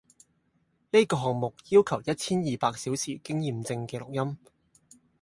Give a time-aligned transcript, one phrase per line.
[0.89, 4.35] 呢個項目要求一千二百小時經驗証嘅錄音